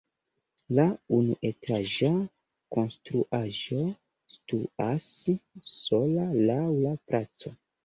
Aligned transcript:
La 0.77 0.85
unuetaĝa 1.17 2.09
konstruaĵo 2.77 3.79
situas 4.39 5.13
sola 5.77 6.27
laŭ 6.51 6.61
la 6.75 6.99
placo. 7.09 7.57